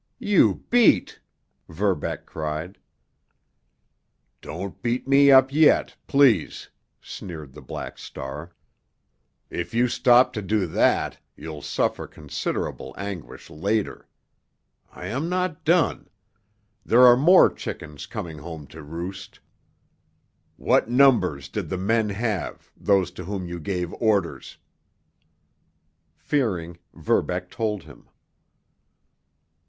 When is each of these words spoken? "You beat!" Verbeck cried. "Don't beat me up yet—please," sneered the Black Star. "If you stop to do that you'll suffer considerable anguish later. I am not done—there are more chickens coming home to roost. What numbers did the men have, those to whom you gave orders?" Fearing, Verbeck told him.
"You 0.17 0.63
beat!" 0.71 1.19
Verbeck 1.69 2.25
cried. 2.25 2.79
"Don't 4.41 4.81
beat 4.81 5.07
me 5.07 5.29
up 5.31 5.53
yet—please," 5.53 6.69
sneered 7.03 7.53
the 7.53 7.61
Black 7.61 7.99
Star. 7.99 8.51
"If 9.51 9.75
you 9.75 9.87
stop 9.87 10.33
to 10.33 10.41
do 10.41 10.65
that 10.65 11.19
you'll 11.37 11.61
suffer 11.61 12.07
considerable 12.07 12.95
anguish 12.97 13.51
later. 13.51 14.07
I 14.91 15.05
am 15.05 15.29
not 15.29 15.63
done—there 15.63 17.05
are 17.05 17.15
more 17.15 17.53
chickens 17.53 18.07
coming 18.07 18.39
home 18.39 18.65
to 18.69 18.81
roost. 18.81 19.39
What 20.57 20.89
numbers 20.89 21.47
did 21.47 21.69
the 21.69 21.77
men 21.77 22.09
have, 22.09 22.71
those 22.75 23.11
to 23.11 23.25
whom 23.25 23.47
you 23.47 23.59
gave 23.59 23.93
orders?" 23.93 24.57
Fearing, 26.17 26.79
Verbeck 26.91 27.51
told 27.51 27.83
him. 27.83 28.09